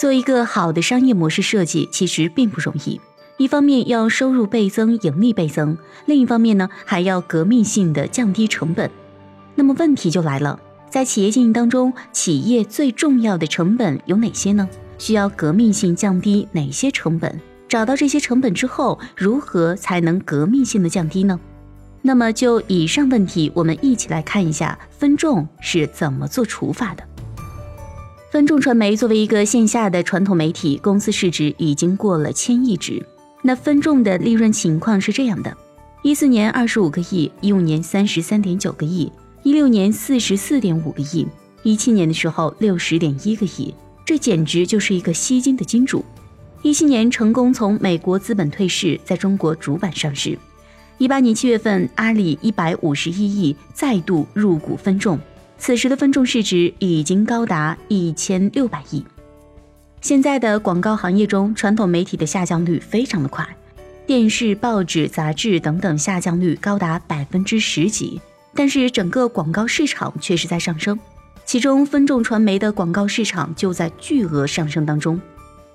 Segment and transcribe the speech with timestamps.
[0.00, 2.98] 做一个好的商业模式设计，其实并不容易。
[3.36, 5.76] 一方面要收入倍增、盈利倍增，
[6.06, 8.90] 另一方面呢，还要革命性的降低成本。
[9.54, 10.58] 那么问题就来了，
[10.88, 14.66] 在企业经营当中，企业最重要的成本有哪些呢？
[14.96, 17.38] 需要革命性降低哪些成本？
[17.68, 21.38] 找到这些成本之后，如何才能革命性的降低呢？
[22.00, 27.04] 那么就以上问题，我们一起来看一下分众是怎么做除法的。
[28.30, 33.04] 分众传媒作为一个线下的传统媒体，公司市值已经过了千亿值。
[33.42, 35.52] 那分众的利润情况是这样的：
[36.04, 39.10] 一四年二十五个亿，一五年三十三点九个亿，
[39.42, 41.26] 一六年四十四点五个亿，
[41.64, 46.04] 一七年的时候六十点一个亿，这简直就是一个吸金的金主。
[46.62, 50.38] 一七年成功从美国资本退市，在中国主板上市。
[50.98, 55.18] 一八年七月份，阿里一百五十一亿再度入股分众，
[55.60, 59.04] 此时的分众市值已经高达一千六百亿。
[60.00, 63.46] 现在的广告行业中，传统媒体的下降率非常的快，
[64.06, 68.18] 电视、报纸、杂志等等下降率高达百分之十几，
[68.54, 70.98] 但是整个广告市场却是在上升，
[71.44, 75.20] 其中分众传媒的广告市场就在巨额上升当中。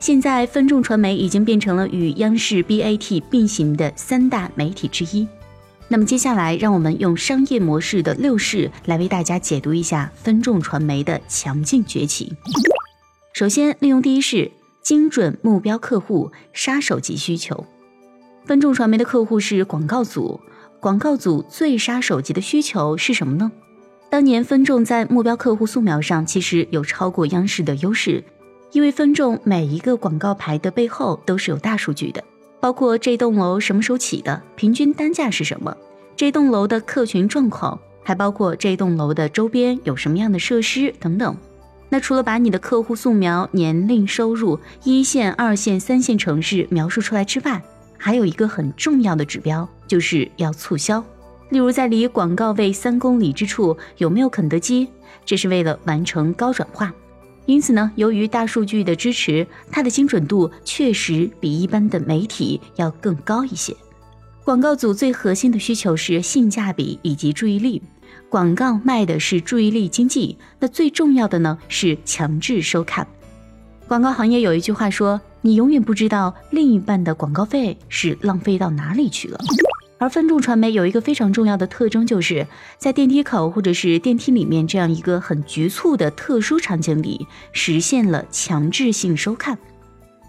[0.00, 5.28] 现在，分众传媒已经变成了与央视 BAT 并行的三大媒体之一。
[5.88, 12.32] 那么，接下来让我们用商业模式的六式来为大家解读一下分众传媒的强劲崛起。
[13.32, 14.50] 首先，利用第一式，
[14.82, 17.66] 精准目标客户，杀手级需求。
[18.44, 20.40] 分众传媒的客户是广告组，
[20.80, 23.52] 广告组最杀手级的需求是什么呢？
[24.10, 28.24] 当年分众在目标客户素描上其实有超过央视的优势。
[28.72, 32.24] 因为分众每一个广告牌的背后都是有大数据的，
[32.64, 35.76] 包括这栋楼什么时候起的，平均单价是什么，
[36.16, 41.36] 这栋楼的客群状况，还包括这栋楼的周边有什么样的设施等等。
[41.90, 47.62] 那除了把你的客户素描、年龄、收入、一线、二线、三线城市描述出来之外，
[47.98, 51.04] 还有一个很重要的指标，就是要促销。
[51.50, 54.88] 例如在离广告位三公里之处有没有肯德基，
[55.26, 56.90] 这是为了完成高转化。
[57.46, 63.76] 因此呢，由于大数据的支持，它的精准度确实比一般的媒体要更高一些。
[64.44, 67.82] 广告组最核心的需求是性价比以及注意力，
[68.28, 70.36] 广告卖的是注意力经济。
[70.58, 73.06] 那最重要的呢是强制收看。
[73.86, 79.38] 广告行业有一句话说：“你永远不知道另一半的广告费是浪费到哪里去了。”
[79.98, 82.46] 而分众传媒有一个非常重要的特征，就是
[82.78, 89.56] 在电梯口或者是电梯里面这样一个很局促的特殊场景里，实现了强制性收看。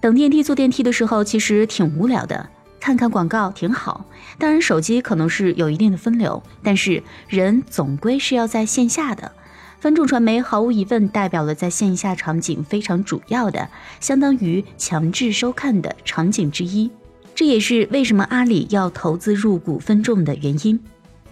[0.00, 2.48] 等电梯坐电梯的时候，其实挺无聊的，
[2.78, 4.06] 看看广告挺好。
[4.38, 9.32] 当然，手机可能是有一定的分流，但是人总归是要在线下的。
[9.80, 13.68] 分众传媒毫无疑问代表了在线下场景非常主要的，
[14.00, 16.90] 相当于强制收看的场景之一。
[17.38, 20.80] 这也是为什么阿里要投资入股分众的原因。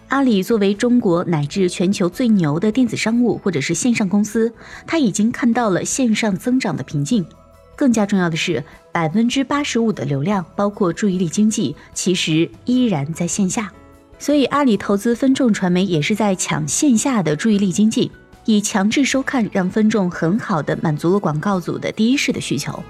[0.07, 4.53] 阿里作为中国乃至全球最牛的电子商务或者是线上公司，
[4.87, 7.27] 它已经看到了线上增长的瓶颈。
[7.75, 8.63] 更加重要的是，
[8.93, 13.73] 百分之八十五的流量，包括注意力经济，其实依然在线下。
[14.17, 18.13] 所以，阿里投资分众传媒也是在抢线下的注意力经济，
[18.45, 22.81] 以强制收看让分众很好的满足了广告组的第一式的需求。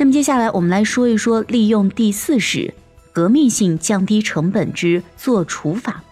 [0.00, 2.72] 那么接下来我们来说一说利用第四式
[3.12, 6.02] 革命性降低成本之做除法。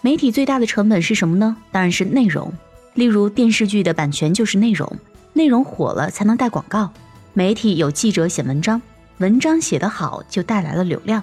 [0.00, 1.56] 媒体最大的成本是什么呢？
[1.70, 2.52] 当然是内容。
[2.94, 4.92] 例如电视剧的版权就是内容，
[5.34, 6.90] 内容火了才能带广告。
[7.32, 8.82] 媒体有记者写文章，
[9.18, 11.22] 文章写得好就带来了流量。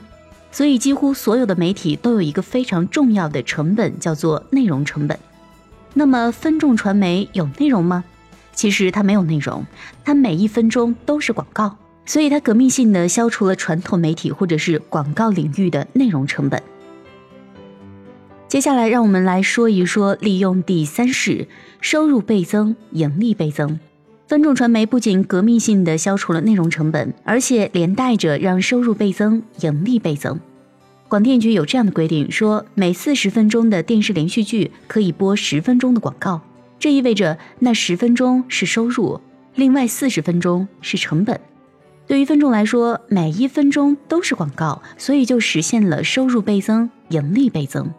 [0.53, 5.19] 所以几乎所有的媒体都有一个非常重要的成本，叫做内容成本。
[5.93, 8.05] 那么分众传媒有内容吗？
[8.53, 9.65] 其实它没有内容，
[10.05, 11.75] 它每一分钟都是广告。
[12.05, 16.61] 所以，它革命性的消除了传统媒体或者是广告领域的内容成本。
[18.47, 21.47] 接下来，让我们来说一说利用第三式
[21.81, 23.79] 收入倍增、盈利倍增。
[24.27, 30.39] 分众传媒不仅革命性的消除了内容成本，而且连带着让收入倍增、盈利倍增。
[31.07, 36.41] 广电局有这样的规定，说每四十分钟的电视连续剧可以播十分钟的广告，
[36.79, 39.19] 这意味着那十分钟是收入，
[39.55, 41.39] 另外四十分钟是成本。
[42.07, 47.91] 对于分众来说，每一分钟都是广告，所以就实现了收入倍增、盈利倍增，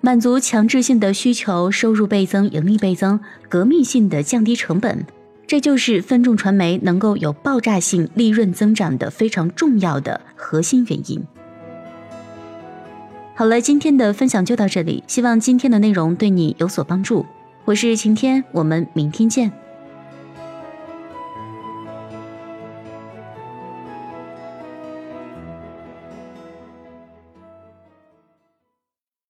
[0.00, 5.04] 满足强制性的需求，收入倍增、盈利倍增，革命性的降低成本，
[5.46, 11.22] 这就是分众传媒能够有爆炸性利润增长的非常重要的核心原因。
[13.34, 17.26] 好了，今天的分享就到这里，希望今天的内容对你有所帮助。
[17.66, 19.52] 我是晴天，我们明天见。